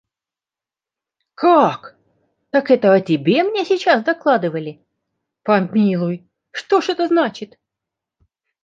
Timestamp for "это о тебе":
2.71-3.43